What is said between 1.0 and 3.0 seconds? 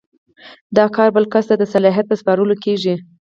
بل کس ته د صلاحیت په سپارلو کیږي.